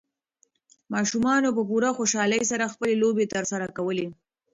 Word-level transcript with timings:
ماشومانو 0.93 1.49
په 1.57 1.61
پوره 1.69 1.91
خوشالۍ 1.97 2.41
سره 2.51 2.71
خپلې 2.73 2.93
لوبې 3.01 3.25
ترسره 3.33 3.67
کولې. 3.77 4.07